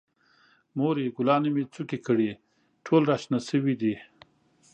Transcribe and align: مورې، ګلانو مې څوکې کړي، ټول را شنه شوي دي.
مورې، 0.77 1.05
ګلانو 1.17 1.49
مې 1.55 1.63
څوکې 1.73 1.97
کړي، 2.07 2.29
ټول 2.85 3.01
را 3.09 3.17
شنه 3.21 3.39
شوي 3.49 3.75
دي. 3.81 3.95